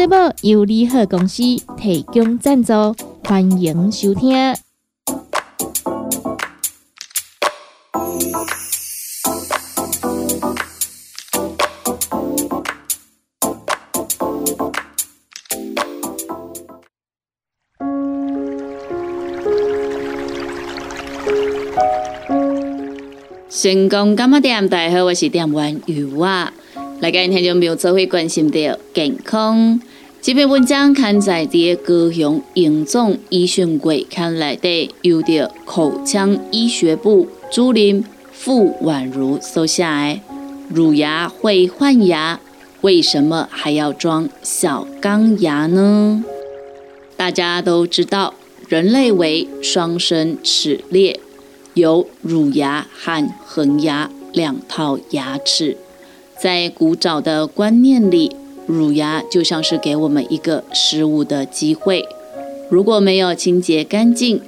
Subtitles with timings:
[0.00, 1.42] 节目由利好公司
[1.76, 2.72] 提供赞助，
[3.22, 4.54] 欢迎收听。
[23.50, 24.66] 成功干嘛店？
[24.66, 26.50] 大家好，我是店员雨娃。
[27.00, 29.78] 来跟听众朋友做会关心到健康。
[30.22, 40.20] 这篇文章刊载在高雄荣总医学会刊内底，由着口腔医学部主任傅婉如所写的。
[40.68, 42.38] 乳牙会换牙，
[42.82, 46.22] 为什么还要装小钢牙呢？
[47.16, 48.34] 大家都知道，
[48.68, 51.18] 人类为双生齿列，
[51.72, 55.78] 有乳牙和恒牙两套牙齿。
[56.38, 58.36] 在古早的观念里，
[58.70, 62.04] 乳牙就像是给我们一个失误的机会。
[62.70, 64.40] 如果没有清洁干净，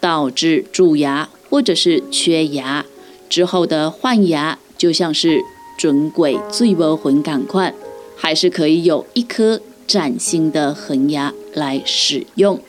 [0.00, 2.84] 导致蛀牙或者是缺牙
[3.28, 5.40] 之后的换牙，就像是
[5.78, 7.74] 准鬼最无魂感快，
[8.16, 12.60] 还是可以有一颗崭新的恒牙来使用。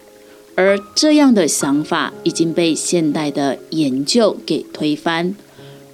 [0.56, 5.36] 而这样的想法已经被现代的研究给推翻。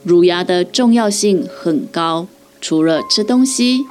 [0.03, 2.28] 乳牙的重要性很高。
[2.61, 3.81] 除了吃东西、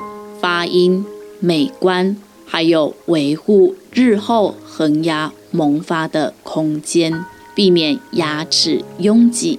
[0.40, 1.04] 发音、
[1.44, 9.58] 美观，还有维护日后恒牙萌发的空间，避免牙齿拥挤，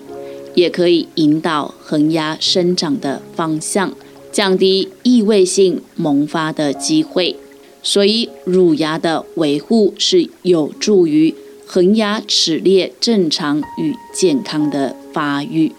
[0.56, 3.92] 也可以引导恒牙生长的方向，
[4.32, 7.36] 降低异位性萌发的机会。
[7.82, 11.36] 所以，乳牙的维护是有助于
[11.66, 15.74] 恒牙齿列正常与健康的发育。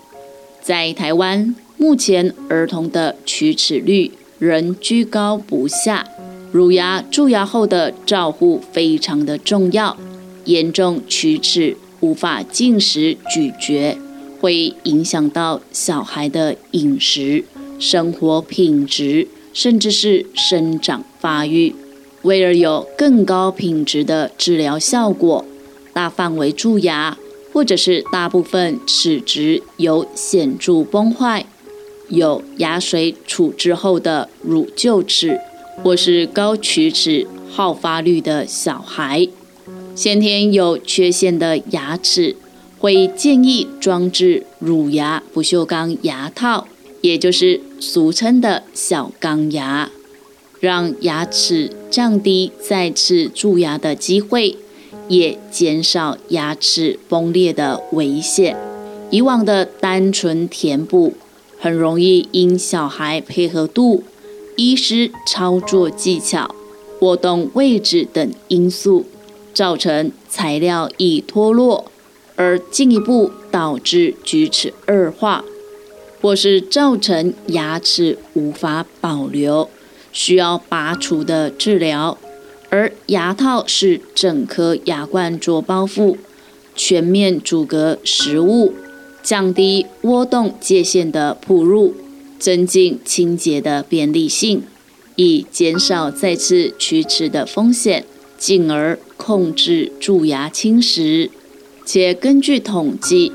[0.61, 1.57] 在台湾。
[1.77, 6.07] 目前儿童的龋齿率仍居高不下，
[6.53, 9.97] 乳牙蛀牙后的照护非常的重要。
[10.45, 13.97] 严重龋齿无法进食咀嚼，
[14.41, 17.45] 会影响到小孩的饮食、
[17.79, 21.75] 生活品质，甚至是生长发育。
[22.23, 25.45] 为了有更高品质的治疗效果，
[25.95, 27.17] 大范围蛀牙
[27.53, 31.47] 或者是大部分齿质有显著崩坏。
[32.15, 35.41] 有牙髓处置后的乳臼齿，
[35.83, 39.29] 或是高龋齿好发率的小孩，
[39.95, 42.37] 先天有缺陷的牙齿，
[42.79, 46.67] 会建议装置乳牙不锈钢牙套，
[47.01, 49.91] 也就是俗称的小钢牙，
[50.61, 54.57] 让牙齿降低再次蛀牙的机会，
[55.09, 58.57] 也减少牙齿崩裂的危险。
[59.11, 61.15] 以往的单纯填补。
[61.65, 64.05] 很容易因小孩配合度、
[64.55, 66.55] 医师操作技巧、
[67.01, 69.07] 活动位置等因素，
[69.55, 71.91] 造成材料易脱落，
[72.37, 75.43] 而进一步导致龋齿恶化，
[76.21, 79.71] 或是造成牙齿无法保留，
[80.13, 82.19] 需要拔除的治疗。
[82.69, 86.19] 而牙套是整颗牙冠做包覆，
[86.77, 88.75] 全面阻隔食物。
[89.25, 91.95] 降低窝洞界限的铺入，
[92.39, 94.63] 增进清洁的便利性，
[95.17, 98.05] 以减少再次龋齿的风险，
[98.37, 101.31] 进而控制蛀牙侵蚀。
[101.87, 103.33] 且根据统计，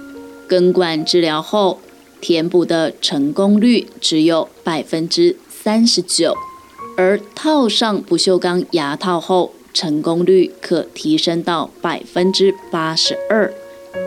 [0.47, 1.79] 根管治疗后
[2.21, 6.35] 填补的成功率只有百分之三十九，
[6.95, 13.51] 而套上不锈钢牙套后，成功率可提升到百分之八十二。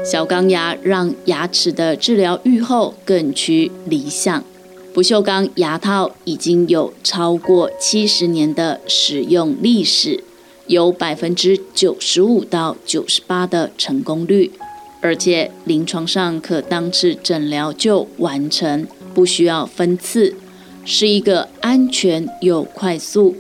[0.05, 4.45] 小钢牙让牙齿的治疗愈后更趋理想。
[4.93, 10.23] 不锈钢牙套已经有超过七十年的使用历史，
[10.67, 14.53] 有百分之九十五到九十八的成功率，
[15.01, 20.35] 而且临床上可当次诊疗就完成，不需要分次，
[20.85, 23.35] 是一个安全又快速，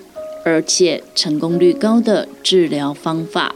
[0.47, 3.55] 而且成功率高的治疗方法。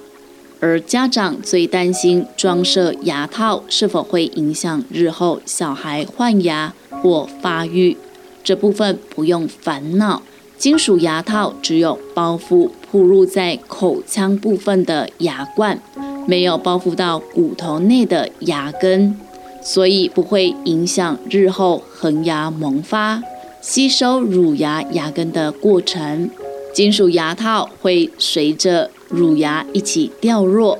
[0.66, 7.96] 而家长最担心装设牙套是否会影响日后小孩换牙或发育，
[8.42, 10.22] 这部分不用烦恼，
[10.58, 15.80] 金属牙套只有包覆铺入在口腔部分的牙冠，
[16.26, 19.16] 没有包覆到骨头内的牙根，
[19.62, 23.22] 所以不会影响日后恒牙萌发、
[23.60, 26.28] 吸收乳牙牙根的过程。
[26.76, 30.78] 金属牙套会随着乳牙一起掉落。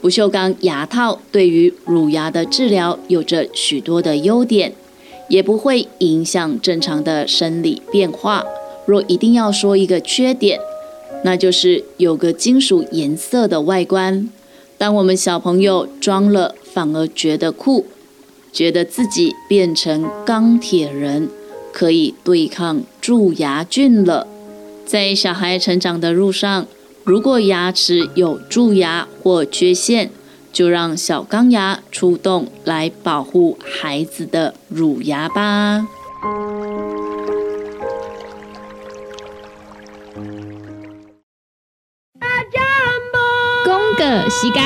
[0.00, 4.72] 不锈钢牙套对于乳牙的治疗有着许多的优点，
[5.28, 8.42] 也不会影响正常的生理变化。
[8.86, 10.58] 若一定要说一个缺点，
[11.22, 14.30] 那就是有个金属颜色的外观。
[14.78, 17.84] 当我们小朋友装了，反而觉得酷，
[18.50, 21.28] 觉得自己变成钢铁人，
[21.74, 24.26] 可以对抗蛀牙菌了。
[24.86, 26.66] 在小孩成长的路上，
[27.04, 30.10] 如果牙齿有蛀牙或缺陷，
[30.52, 35.86] 就让小钢牙出动来保护孩子的乳牙吧。
[43.98, 44.62] 个时间，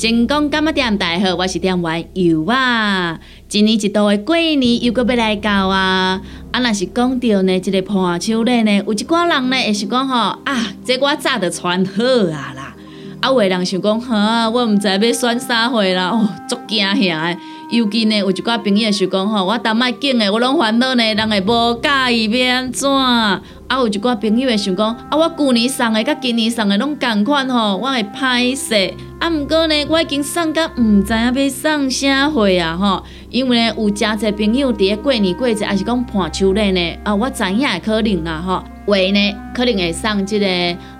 [0.00, 3.20] 成功干么店大好，我是店员油啊。
[3.52, 6.18] 一年一度的过年又搁要来到啊！
[6.52, 12.02] 啊，若是讲到呢，这个破秋咧呢，有一寡人呢，会是讲吼啊，这我早就穿好
[12.32, 12.74] 啊啦。
[13.20, 17.36] 啊，有人想讲，哈，我毋知要选啥货啦，哦，足惊吓诶！
[17.70, 22.90] 尤其呢，有一寡朋友想讲，吼，我当卖紧诶，我拢烦恼呢，人会无介意要安怎？
[22.92, 23.40] 啊，
[23.70, 28.92] 有一寡朋友会想讲，啊，我旧年送诶，甲今年送诶拢共款吼，我会歹势。
[29.20, 33.04] 啊，毋过呢，我已经送到毋知影要送啥货啊，吼。
[33.30, 38.64] 因为呢，有诚侪朋友伫咧过年过节，还是讲盘秋咧呢，啊，我知影可能啊，吼。
[38.86, 39.20] 为呢，
[39.54, 40.46] 可能会送即个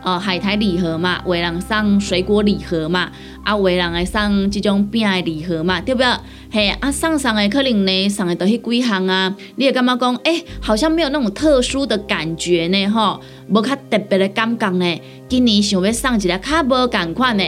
[0.04, 3.10] 呃海苔礼盒嘛，为人送水果礼盒嘛，
[3.44, 6.08] 啊，为人会送即种饼的礼盒嘛，对不对？
[6.52, 15.00] 嘿，啊，送送的可能呢，送的都迄几项啊，你会感觉讲，诶，好像没有那种特殊的感觉呢，吼，无较特别的感觉呢。
[15.28, 17.44] 今年想要送一个较无共款的，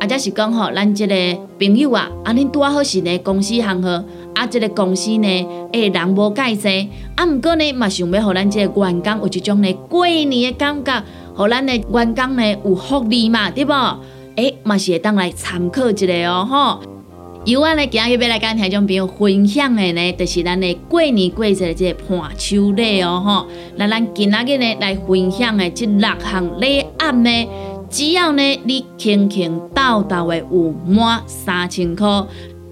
[0.00, 1.14] 啊，则是讲吼，咱即个
[1.58, 4.04] 朋友啊，啊，恁拄好是呢公司行号。
[4.32, 11.02] 啊，即个公司呢，诶，人无介济，啊，毋过呢，嘛想要互咱即个员工有一种呢过年的感觉，
[11.34, 13.70] 互咱的员工呢有福利嘛，对无？
[14.40, 16.80] 诶，嘛是会当来参考一下哦，吼。
[17.44, 23.46] 由我呢今日要来跟听众朋友分享的呢，就是咱的过年过节的即个盘秋礼哦，吼。
[23.76, 27.48] 那咱今仔日呢来分享的即六项礼案呢，
[27.90, 32.06] 只要呢你轻轻倒倒的有满三千块。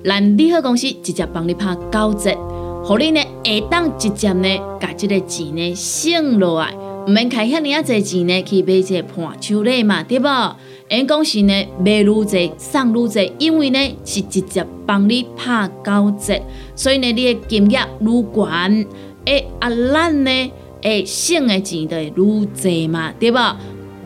[0.04, 2.34] 咱利好公司直接帮你拍九折，
[2.82, 4.48] 互你呢下当直接呢，
[4.80, 6.72] 把这个钱呢省落来，
[7.08, 10.56] 毋免开遐尼啊侪钱呢去买一个盘手礼嘛，对无？
[10.90, 16.38] 因讲是呢买愈侪送愈侪，因为呢是直接帮你拍九折，
[16.75, 18.87] 所以呢你的金额愈悬，
[19.25, 20.52] 诶啊咱呢
[20.82, 23.56] 诶省的钱就会愈侪嘛，对无？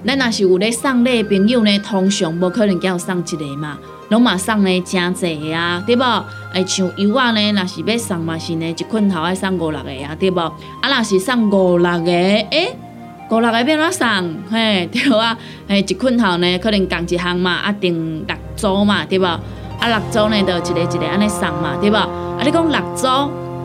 [0.07, 3.77] 咱若是有咧送礼的朋友呢，通常无可能叫送一个嘛。
[4.11, 6.03] 拢嘛送呢真济啊，对无？
[6.53, 10.39] 哎，像油啊呢，若是要送嘛是呢，一捆头爱送五六个啊，对无？
[10.39, 10.55] 啊，
[10.89, 12.77] 若是送五六个，诶，
[13.33, 14.35] 五六个要怎送？
[14.51, 15.35] 嘿， 对啊，
[15.67, 19.25] 诶，一捆头呢，可能共一项嘛，啊，定六组嘛，对无？
[19.25, 19.41] 啊，
[19.89, 21.97] 六组呢，就一个一个安尼送嘛，对无？
[21.97, 23.07] 啊，你讲六组，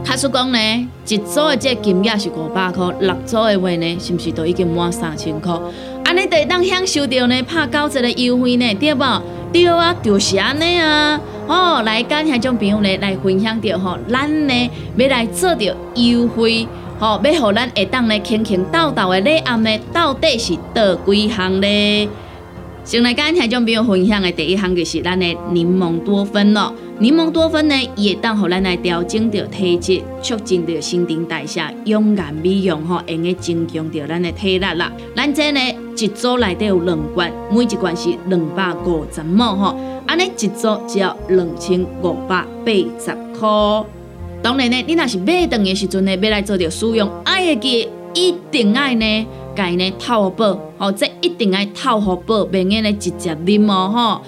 [0.05, 0.57] 卡说讲呢，
[1.05, 5.53] 一组的这金额是五百块，六组的话呢，是毋是都已经满三千块？
[6.05, 9.21] 安尼就当享受到呢，拍九折的优惠呢，对无？
[9.51, 11.19] 对啊，就是安尼啊！
[11.45, 16.65] 哦，来跟遐种朋友呢来分享着吼，咱呢要来做着优惠，
[16.99, 22.07] 吼，要互咱下当咧轻轻斗斗的礼案呢，到底是倒几项咧？
[22.83, 26.73] 先来跟遐种朋友分享的第一项就是咱的柠檬多酚咯。
[26.99, 34.91] 柠檬多酚呢，伊会当互咱来调整着体质，促进着新陈代谢，养颜美容吼，用个增强着咱的体力啦。
[35.15, 35.59] 咱这呢
[35.97, 39.77] 一组内底有两罐，每一罐是两百五十毛吼，
[40.07, 43.96] 安尼一组只要两千五百八十块。
[44.47, 54.21] 当然呢，你若是买断的时阵呢，要来做着使用，爱会记一定爱呢，该呢套保，吼，这一定爱套好保，免用呢直接啉哦吼。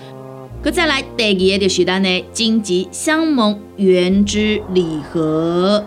[0.62, 5.82] 佮再来第二个就是咱的荆棘香檬原汁礼盒，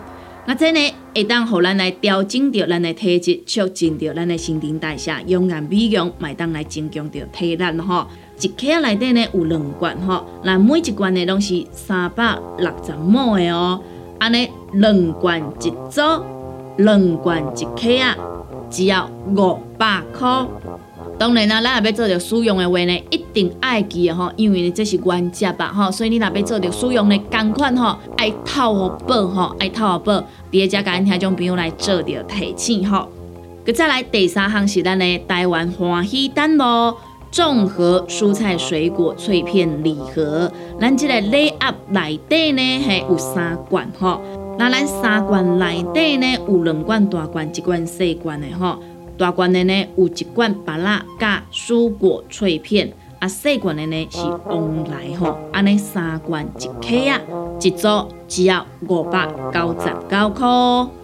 [0.46, 0.80] 那这呢
[1.14, 8.06] 会当互咱来调整着咱的体质，促进着咱的新陈代谢，用眼美容，买当来增强着体力吼。
[8.40, 13.78] 一克内底呢有两罐吼，那每一罐呢拢是三百六十毫的哦。
[14.22, 16.00] 安尼两罐一组，
[16.76, 18.16] 两罐一克啊，
[18.70, 20.46] 只要五百块。
[21.18, 30.12] 当然啦，咱若要做着使用的话呢，一定爱记吼，因为这是原则吧吼，所以你若要做着使用呢，共款吼，爱套好保吼，爱套好保，
[30.52, 33.08] 伫遮甲咱听种朋友来做着提醒吼。
[33.66, 36.96] 佮再来第三项是咱的台湾欢喜蛋咯，
[37.32, 44.20] 综合蔬菜水果脆片礼盒，咱即个礼盒内底呢系有三罐吼，
[44.58, 48.78] 那咱三罐内底呢有两罐大罐，一罐小罐的吼。
[49.16, 54.18] 大罐的呢有一罐芭乐加蔬果脆片，啊细罐的呢是
[54.50, 57.18] 旺来吼，安尼三罐一克啊，
[57.58, 57.88] 一组
[58.28, 61.01] 只要五百九十九块。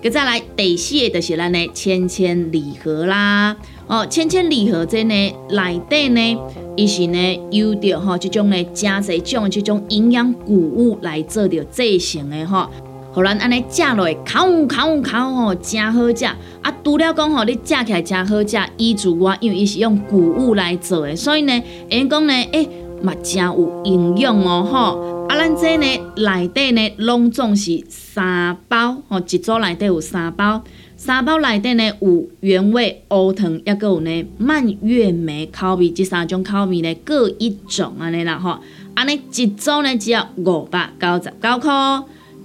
[0.00, 3.56] 佮再来第四个就是咱的千千礼盒啦，
[3.88, 6.38] 哦，千千礼盒这呢内底呢，
[6.76, 12.68] 伊是呢有着吼即种呢真侪种即种营养谷物来做着制成的吼，
[13.12, 16.24] 互咱安尼食落去，烤烤烤吼，真好食。
[16.24, 22.68] 啊，除了讲吼，你食起来真好食，伊主我因为伊是用谷物来做的，所以呢，因讲呢，诶，
[23.02, 25.17] 嘛真有营养哦吼。
[25.28, 30.64] 啊，咱这呢内底呢，拢总是三包吼，一组内底有三包，
[30.96, 38.58] 三包内底呢有原味乌糖，抑个有呢蔓越莓口味，这三种口味呢各一种安尼啦吼，
[38.94, 41.72] 安尼一组呢只要五百九十九块。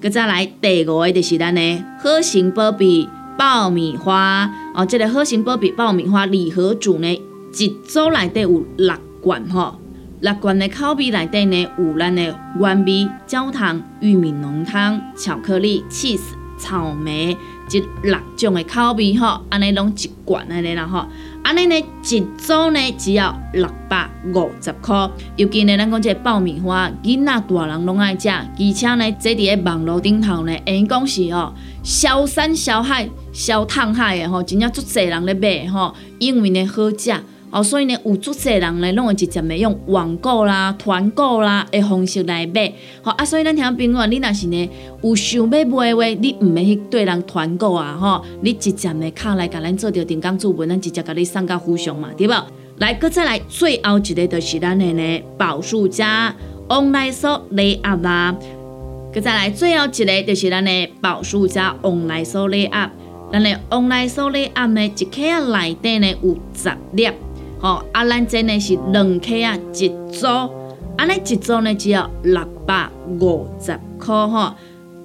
[0.01, 7.21] 佮再来第五个就是咱呢好心宝贝爆米花哦，这个好心宝贝爆米花礼盒组呢，
[7.57, 9.79] 一组内底有六罐吼。
[10.23, 16.21] 六罐的口味内底呢，有咱的原味、焦糖、玉米浓汤、巧克力、cheese、
[16.57, 17.35] 草莓，
[17.67, 21.05] 即六种的口味吼，安尼拢一罐安尼啦吼，
[21.43, 25.09] 安尼呢一组呢只要六百五十块。
[25.35, 31.53] 尤其呢，咱讲这爆米花，囡仔大人拢爱食，而且呢，这伫个网络顶头呢，因讲是哦，
[31.83, 37.13] 消山消海、消烫海的吼，真正足侪人咧买吼，因为呢好食。
[37.53, 42.73] 哦，所以呢，有足侪人呢，拢会直接的用网购啦、团购啦的方式来买。
[43.03, 44.69] 好啊，所以咱听朋友，你若是呢
[45.03, 52.33] 有想要买的话，你毋免去对人团购啊，吼，你直接的卡来甲咱做着定岗注文，咱直接甲你送到府上嘛，对无？
[52.79, 56.35] 来，搁再来最后一个就是咱的呢宝树家
[56.69, 58.35] online s 礼盒啦。
[59.13, 62.89] 搁再来最后一个就是咱的宝树家 online s 礼盒，
[63.31, 67.07] 咱的 online s 礼盒呢，一克啊内底呢有十粒。
[67.63, 70.27] 哦，啊，咱这呢是两克啊一组，
[70.97, 72.89] 安尼一组呢只要六百
[73.21, 74.53] 五十块吼。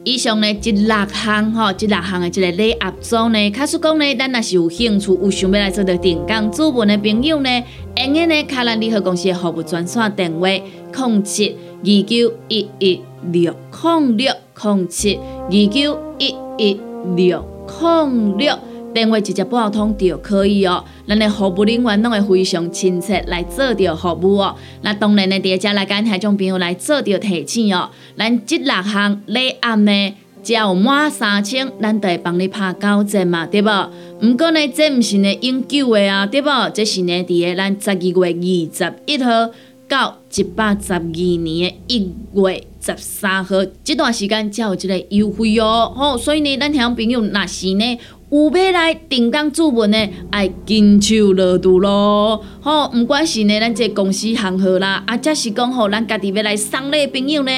[0.02, 7.64] 以上呢即六项吼，即六项的即个礼盒组呢，假使讲呢，咱若是有兴趣，有想要来做的定岗主文的朋友呢，
[7.96, 13.00] 用个呢，卡咱联合公司的服务专线电话：零七二九一一
[13.30, 14.34] 六零六
[14.64, 16.80] 零七二九一一
[17.14, 17.44] 六
[17.80, 18.58] 零六。
[18.98, 24.56] 电话直接拨通就可以哦，咱的服务人员拢会非常亲切来做着服务哦。
[24.82, 27.90] 那当然呢，第二家来跟听众朋友来做着提醒哦。
[28.16, 33.90] 咱这六项礼盒呢，只要满三千，咱就会帮你拍九折嘛，对无？
[34.20, 36.70] 毋过呢，这毋是呢永久的啊，对无？
[36.70, 38.34] 这是呢，伫个咱十二月二
[38.74, 39.50] 十一号
[39.86, 45.92] 到一百十二年的一月十三号这段时间才有这个优惠哦。
[45.94, 47.98] 吼，所以呢，咱听众朋友若是呢。
[48.30, 52.44] 有要来定岗注文的，爱紧手热度咯。
[52.60, 57.50] 吼，毋管是呢，咱这公司行号啦，啊，则是讲吼，咱家己要来送礼的朋友呢，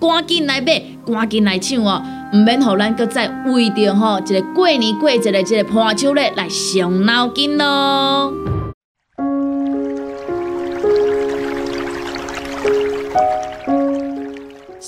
[0.00, 2.02] 赶紧来买，赶紧来抢哦，
[2.32, 8.32] 毋免吼咱搁再为着吼一个过年过节的这个破手咧来伤脑筋咯。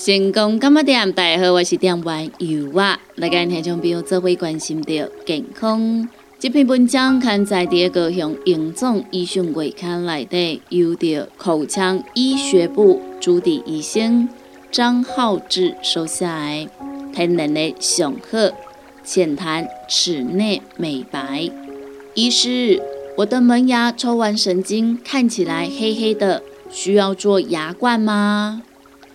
[0.07, 1.11] 成功干么店？
[1.11, 2.97] 大家好，我是店员尤娃。
[3.15, 6.07] 来跟听众朋友做伙关心着健康。
[6.39, 14.29] 这篇文章刊在第二个向营总医讯月刊内底，由着口腔医学部主治医生
[14.71, 16.69] 张浩志收下来，
[17.13, 18.55] 天然的上好，
[19.03, 21.51] 浅谈齿内美白。
[22.13, 22.81] 医师，
[23.17, 28.61] 我的门牙抽完神经看起来黑黑的，需要做牙冠吗？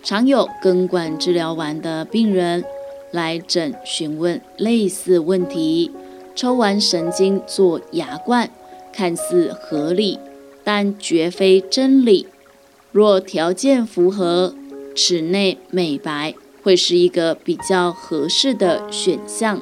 [0.03, 2.65] 常有根管治疗完的病人
[3.11, 5.89] 来诊询问类似问题，
[6.35, 8.49] 抽完神经做牙冠，
[8.91, 10.19] 看似合理，
[10.61, 12.27] 但绝非真理。
[12.91, 14.53] 若条件符合，
[14.93, 19.61] 齿内美白会是一个比较合适的选项。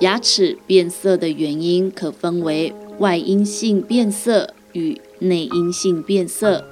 [0.00, 6.64] 牙齿变色的原因可分为外因性变色与内因性变色。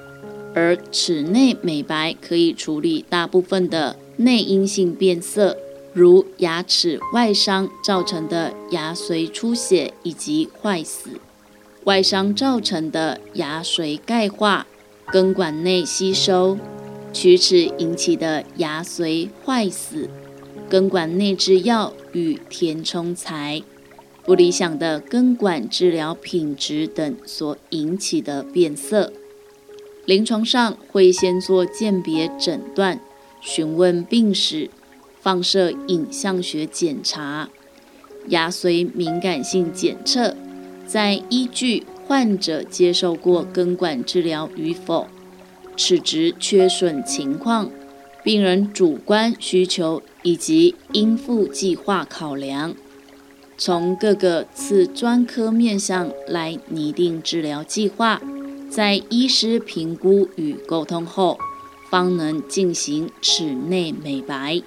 [0.55, 5.57] 而齿内美白可以处理大部分的内因性变色，
[5.93, 11.11] 如牙齿外伤造成的牙髓出血以及坏死。
[11.85, 14.67] 外伤造成的牙髓钙化、
[15.13, 16.57] 根管内吸收、
[17.13, 20.09] 龋齿引起的牙髓坏死、
[20.71, 23.63] 根管内制药与填充材、
[24.25, 29.13] 不理想的根管治疗品质等所引起的变色。
[30.07, 33.01] 临床上会先做鉴别诊断，
[33.41, 34.69] 询问病史，
[35.21, 37.49] 放射影像学检查。
[38.29, 40.37] 牙髓敏感性检测，
[40.87, 45.09] 再依据患者接受过根管治疗与否、
[45.77, 47.71] 齿质缺损情况、
[48.23, 52.75] 病人主观需求以及应付计划考量，
[53.57, 58.21] 从各个次专科面向来拟定治疗计划。
[58.75, 61.39] 在医师评估与沟通后，
[61.91, 64.61] 方能进行齿内美白。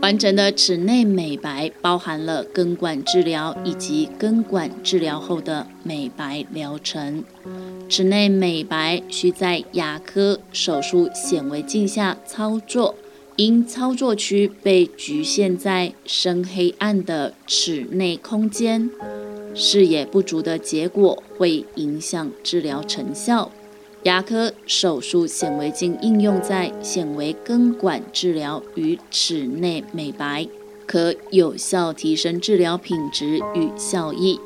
[0.00, 7.24] 完整的齿内美白包含了根管治疗以及根管治疗后的美白疗程。
[7.88, 12.94] 齿内美白需在牙科手术显微镜下操作，
[13.34, 18.88] 因操作区被局限在深黑暗的齿内空间，
[19.58, 23.50] 视野不足的结果会影响治疗成效。
[24.04, 30.46] 牙科手术显微镜应用在显微根管治疗与齿内美白，
[30.86, 34.38] 可有效提升治疗品质与效益。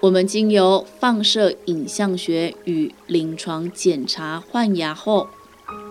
[0.00, 5.28] 我们经由放射影像学与临床检查换牙后，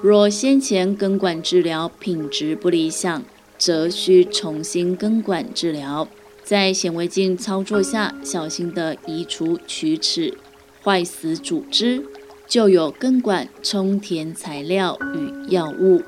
[0.03, 3.24] 若先前根管治疗品质不理想，
[3.58, 6.08] 则需重新根管治疗。
[6.51, 10.38] 在显微镜操作下，小心地移除龋齿、
[10.84, 12.03] 坏死组织。
[12.46, 16.01] 就有根管充填材料与药物、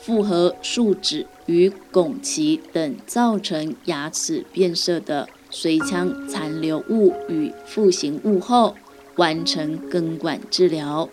[0.00, 8.74] 复合树脂与汞齐等造成牙齿变色的髓腔残留物与复形物后，
[9.16, 11.10] 完成根管治疗。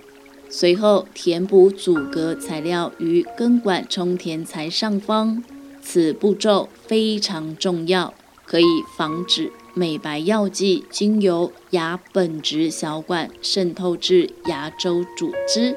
[0.48, 5.44] 随后填补阻隔材料于根管充填材上方，
[5.82, 8.14] 此步骤非常重要，
[8.54, 9.52] 可以防止。
[9.74, 15.76] 美白药剂经由牙本质小管渗透至牙周组织，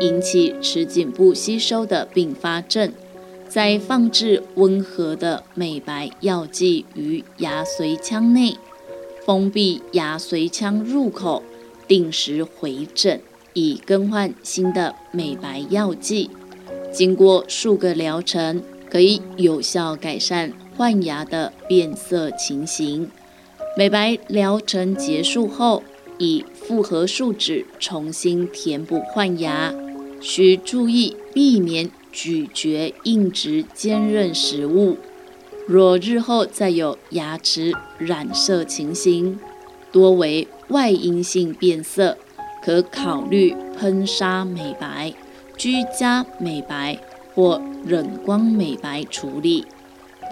[0.00, 2.92] 引起齿颈部吸收的并发症。
[3.48, 8.56] 再放置温和的美白药剂于牙髓腔内，
[9.26, 11.42] 封闭牙髓腔入口，
[11.88, 13.20] 定时回诊，
[13.54, 16.30] 以更换新的美白药剂。
[16.92, 23.10] 经过数个疗程，可以有效改善换牙的变色情形。
[23.76, 25.82] 美白疗程结束后，
[26.18, 29.74] 以复合树脂重新填补换牙，
[30.20, 34.98] 需注意避免咀嚼硬质坚韧食物。
[35.66, 39.38] 若日后再有牙齿染色情形，
[39.90, 42.18] 多为外因性变色，
[42.64, 45.14] 可考虑喷砂美白、
[45.56, 46.98] 居家美白
[47.34, 49.64] 或冷光美白处理。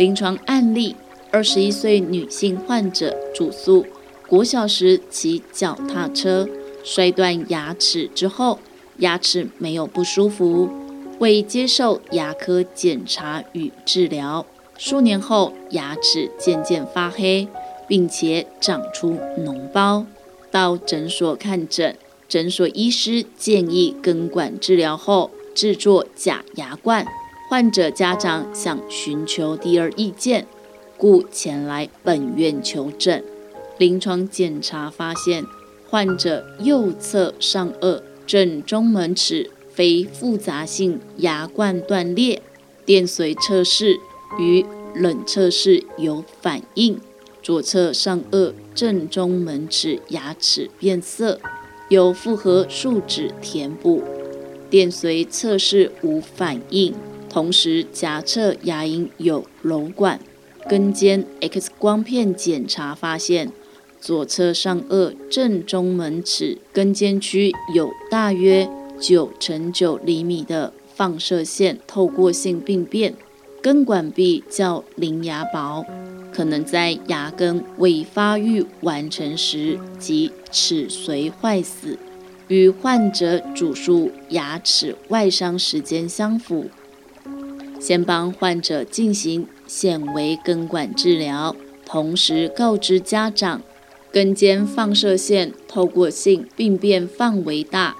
[0.00, 0.96] 临床案例。
[1.30, 3.84] 二十一岁女性患者主诉：
[4.26, 6.48] 国小时骑脚踏车
[6.82, 8.58] 摔断牙齿之后，
[8.96, 10.70] 牙齿没有不舒服，
[11.18, 14.46] 未接受牙科检查与治疗。
[14.78, 17.46] 数年后，牙齿渐渐发黑，
[17.86, 20.06] 并且长出脓包。
[20.50, 21.94] 到诊所看诊，
[22.26, 27.06] 诊所医师建议根管治疗后制作假牙冠。
[27.50, 30.46] 患者家长想寻求第二意见。
[30.96, 33.24] 故前来本院求诊，
[33.76, 35.44] 临床检查发现，
[35.88, 42.40] 患者右侧上颚正中门齿非复杂性牙冠断裂，
[42.86, 43.98] 电髓测试
[44.38, 47.00] 与冷测试有反应。
[47.42, 51.40] 左侧上颚正中门齿牙齿变色，
[51.88, 54.04] 有复合树脂填补，
[54.70, 56.94] 电髓测试无反应。
[57.30, 60.20] 同时，颊侧牙龈有瘘管。
[60.68, 63.50] 根尖 X 光片检查发现，
[64.00, 68.68] 左侧上颚正中门齿根尖区有大约
[69.00, 73.14] 九乘九厘米的放射线透过性病变，
[73.62, 75.84] 根管壁较邻牙薄，
[76.32, 81.98] 可能在牙根未发育完成时即齿髓坏死，
[82.48, 86.66] 与患者主诉牙齿外伤时间相符。
[87.80, 93.62] 先帮患者进行显微根管治疗，同时告知家长，
[94.12, 97.96] 根尖放射线透过性病变范围大，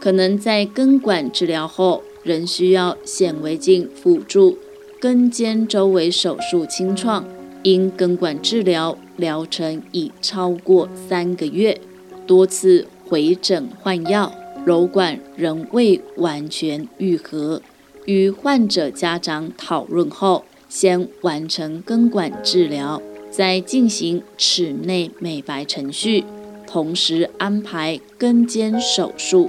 [0.00, 4.56] 可能在根管治疗后仍需要显微镜辅助
[4.98, 7.24] 根尖周围手术清创。
[7.62, 11.78] 因根管治疗疗程已超过三个月，
[12.26, 14.32] 多次回诊换药，
[14.64, 17.60] 瘘管仍未完全愈合。
[18.10, 26.24] 与患者家长讨论后，先完成根管治疗，再进行齿内美白程序，
[26.66, 29.48] 同时安排根尖手术。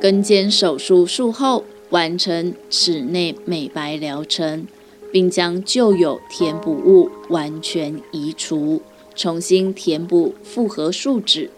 [0.00, 4.66] 根尖手术术后，完成齿内美白疗程，
[5.12, 8.82] 并将旧有填补物完全移除，
[9.14, 11.48] 重新填补复合树脂。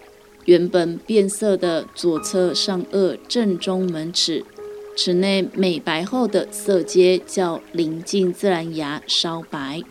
[0.44, 4.44] 原本变色的左侧上颚正中门齿，
[4.96, 9.82] 齿内美白后的色阶较临近自然牙稍白。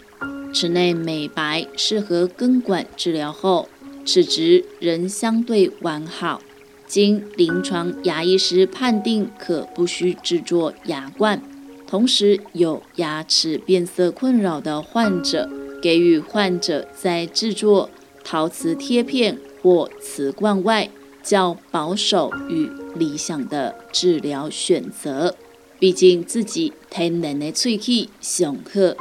[0.54, 3.70] 齿内美白适合根管治疗后，
[4.06, 6.42] 齿质仍相对完好。
[6.88, 11.42] 经临床牙医师判定，可不需制作牙冠。
[11.88, 15.50] 同时，有牙齿变色困扰的患者，
[15.82, 17.90] 给予患者在制作
[18.24, 20.90] 陶瓷贴片或瓷冠外
[21.24, 25.36] 较保守与理想的治疗选择。
[25.80, 28.96] 毕竟自己天然的喙齿上好，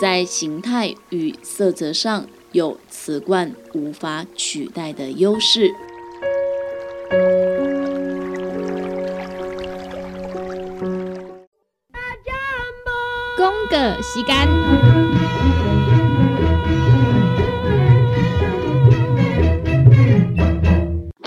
[0.00, 5.70] 在形态与色泽上有瓷冠无法取代的优势。
[13.36, 15.61] 公个时间。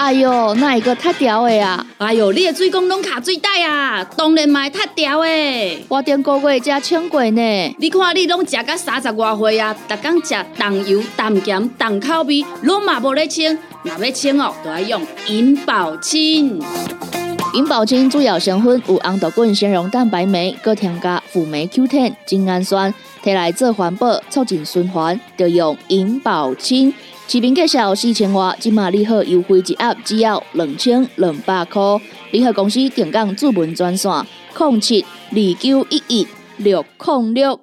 [0.05, 1.83] 哎哟，那一个太屌的啊！
[1.97, 5.85] 哎哟，你的水工拢卡水袋啊，当然嘛太屌的。
[5.87, 7.75] 我顶个月才称过呢。
[7.79, 13.57] 你看你拢食到三十外岁啊，逐天食重油、重咸、重口味，拢嘛无咧称。
[13.81, 16.61] 若要称哦，都要用银保清。
[17.55, 26.93] 银保清主要成分有红豆根、纤溶蛋白酶，搁添加辅酶 Q10、精氨酸，摕来做环保、促进循环，就用银保清。
[27.27, 31.81] 市面介绍四千瓦，今马礼盒优惠一盒只要两千两百块。
[32.31, 34.11] 联合公司定岗主文专线：
[34.57, 37.59] 零七二九一一六零六。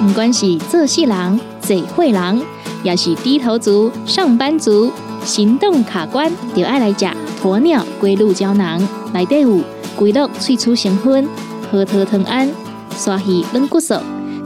[0.00, 2.42] 不管是做事人、嘴会人，
[2.82, 4.90] 也是低头族、上班族，
[5.22, 7.06] 行动卡关，就爱来食
[7.42, 8.80] 鸵鸟龟鹿胶囊。
[9.12, 9.60] 内底有
[9.96, 11.28] 龟鹿萃取成分，
[11.70, 12.50] 核桃藤胺、
[12.96, 13.94] 刷鱼软骨素，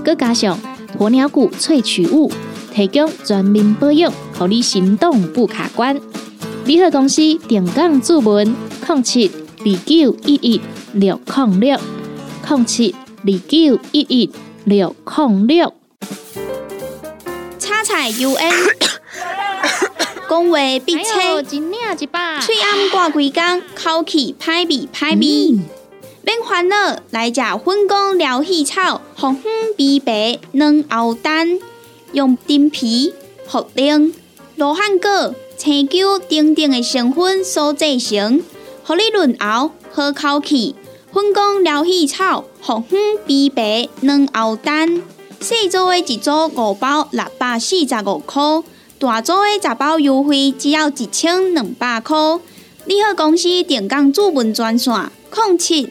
[0.05, 0.59] 佮加上。
[0.99, 2.31] 鸵鸟骨萃取物，
[2.75, 5.97] 提供全面保养，让你行动不卡关。
[6.65, 8.55] 联合公司电杠注文：
[8.87, 9.31] 零七
[9.61, 10.61] 二九一一
[10.95, 11.79] 六零六
[12.49, 14.31] 零七二九一一
[14.65, 15.73] 六零六。
[17.61, 18.53] 叉彩 U N，
[20.29, 25.78] 讲话必切，嘴暗挂几工，口气歹味歹味。
[26.29, 26.77] 免烦恼，
[27.11, 31.59] 来食粉工疗气草，红粉碧白软喉丹，
[32.13, 33.15] 用丁皮、
[33.49, 34.13] 茯苓、
[34.57, 38.43] 罗汉果、青椒等等的成分所制成，
[38.85, 40.75] 合你润喉好口气。
[41.11, 45.03] 粉工疗气草，红粉碧白软喉丹，
[45.41, 48.63] 细组的一组五包六百四十五块，
[48.99, 52.19] 大组的十包优惠只要一千两百块。
[52.85, 54.93] 你好，公司电工主文专线：
[55.35, 55.91] 零七。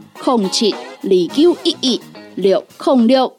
[0.23, 2.01] 零七二九一一
[2.35, 3.33] 六零六。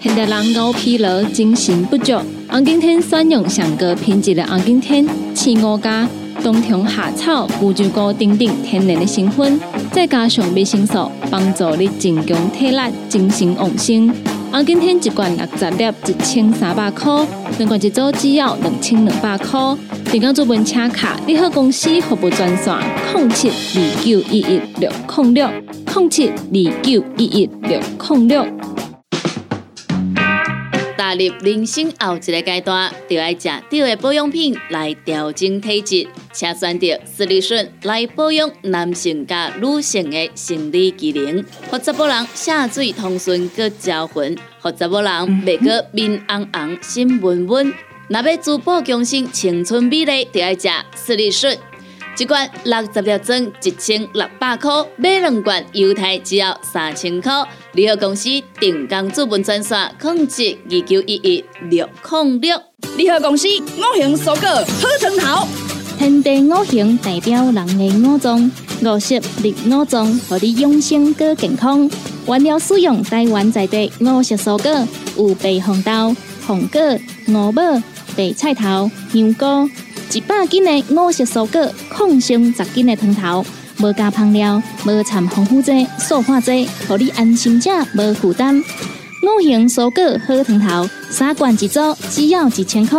[0.00, 6.08] 现代人熬疲劳、精神不足，红景天选用上个品质的红景天，青五加
[6.42, 9.60] 冬虫夏草、乌鸡膏等等天然的成分，
[9.92, 14.12] 再加上维生素，帮助你增强体力、精神旺盛。
[14.52, 19.58] 红景天一罐六十粒，一千三百块；两罐一组只要两千两百块。
[20.10, 22.76] 电工做本车卡，你好公司服务专线：
[23.14, 28.71] 零七二九一一六零六零七二九一一六零六。
[30.96, 45.10] 踏入人生后一个阶段，就要食对的保养品来调整体质，请选择斯利顺来保养男性加女性的生理机能，或者某人下水通顺个招魂，或者某人
[45.44, 47.72] 袂个面红红心温温。
[48.08, 51.56] 若要珠宝强身、青春美丽，就要食斯利顺。
[52.18, 57.32] 一罐六十粒装，一千六百块；买两罐，犹太只要三千块。
[57.72, 58.28] 联合公司
[58.60, 62.62] 定岗资本专线：控制二九一一六零六。
[62.96, 65.48] 联合公司五行蔬果好汤头。
[65.98, 68.50] 天地五行代表人的五脏，
[68.82, 71.88] 五色绿五脏，让你养生更健康。
[72.26, 76.14] 原料使用台湾在地五色蔬果，有白红豆、
[76.46, 76.80] 红果、
[77.28, 77.62] 五宝、
[78.14, 79.68] 白菜头、香菇，
[80.14, 83.44] 一百斤的五色蔬果，抗性十斤的汤头。
[83.78, 88.58] 无加香料，无掺防腐剂、塑化剂，互你安心吃，无负担。
[88.58, 92.98] 五行蔬果好汤头，三罐一组，只要一千块。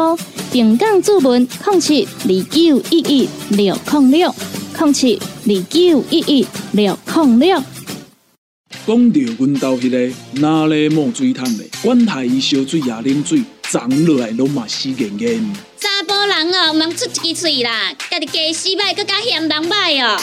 [0.52, 4.36] 平港注文：零七二九一一六零六
[4.80, 7.64] 零七二九一一六零六。
[8.88, 15.54] 讲到阮兜迄个哪里冒水桶的，管他伊烧水也啉水，长落来拢嘛死严严。
[15.84, 20.18] 查甫人哦，毋通出一支嘴啦，家己家洗歹，更加嫌人歹哦。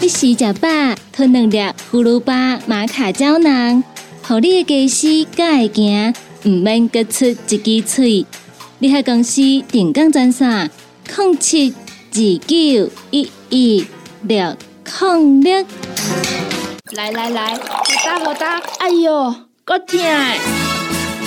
[0.00, 0.68] 你食食饱，
[1.12, 1.58] 吞两粒
[1.92, 3.84] 葫芦巴、马卡胶囊，
[4.22, 6.14] 互你的家洗才会行，
[6.46, 8.24] 毋免各出一支嘴。
[8.78, 10.70] 你喺公司定岗专线：
[11.14, 11.74] 零七
[12.12, 13.86] 二九一一
[14.22, 14.56] 六
[14.98, 15.66] 零六。
[16.92, 20.00] 来来来，好打好打，哎哟，够痛！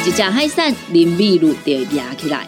[0.08, 2.47] 一只海扇淋米露就压起来，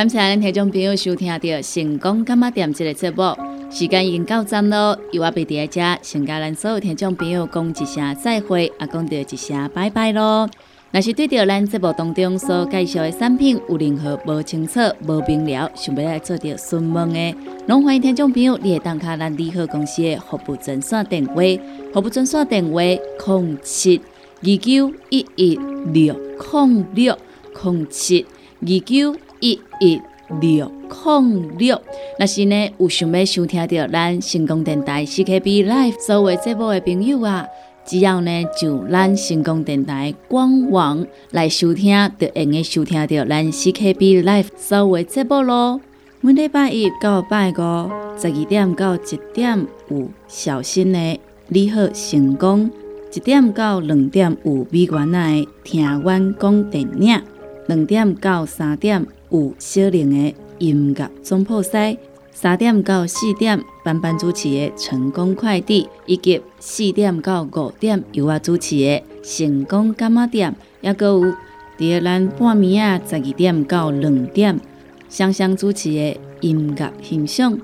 [0.00, 3.22] 感谢咱听众朋友收听到成功干妈店这个节目。
[3.70, 10.48] 时间已经到站咯，由我贝伫在遮，先甲咱所有听众朋友讲一声再会，也讲到一声拜拜咯。
[10.90, 17.34] 若是对着咱节目当中所介绍的产品有任何无清楚、无明了，想要来做着询问的，
[17.66, 21.42] 拢欢迎听众朋友你会打卡咱利好公司的服务专线电话，
[21.92, 24.00] 服务专线电话：零七
[24.40, 25.60] 二九一一
[25.92, 27.18] 六零六
[27.62, 28.24] 零七
[28.62, 30.00] 二九一一。
[30.40, 31.82] 六零六，
[32.16, 37.44] 若是呢有想要收听到咱成功电台 CKB Life 所有节目的朋友啊，
[37.84, 45.80] 只要呢就咱成功电台官网来收听，就用个收听到咱 CKB Life 所有节目咯。
[46.20, 52.70] 每礼拜一到拜五十二点到一点有小新的你好成功，
[53.12, 57.20] 一点到两点有美元的听阮讲电影，
[57.66, 59.04] 两点到三点。
[59.30, 61.98] 有小玲的音乐总铺西，
[62.32, 71.34] 三点到四点班班主持的成功快递，以及四点到五点由我主持的成功干妈店，也阁有
[71.78, 74.58] 第二咱半暝啊十二点到两点
[75.08, 77.58] 双双主持的音乐欣赏。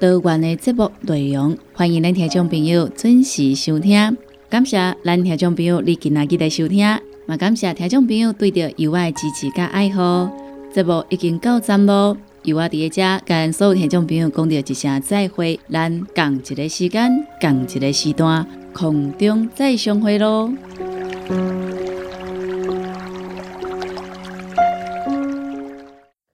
[0.00, 4.16] 多元的节目内容，欢迎咱听众朋友准时收听。
[4.50, 6.84] 感谢咱听众朋友你今仔日来收听，
[7.26, 10.43] 也感谢听众朋友对着有爱支持甲爱好。
[10.74, 20.52] 节目已经到站咯，由我伫遮跟所有听众朋友讲着一声再会，咱共一个时间，共一个时段，空中再相会咯。